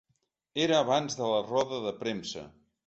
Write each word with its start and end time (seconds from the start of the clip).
Era 0.63 0.79
abans 0.85 1.21
de 1.21 1.31
la 1.35 1.45
roda 1.51 1.85
de 1.87 1.97
premsa. 2.03 2.49